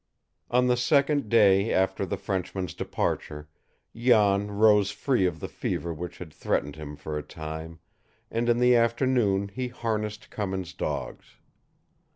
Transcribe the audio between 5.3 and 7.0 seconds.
the fever which had threatened him